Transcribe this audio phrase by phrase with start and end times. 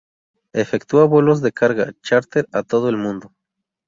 [0.53, 3.35] Efectúa vuelos de carga charter a todo el mundo.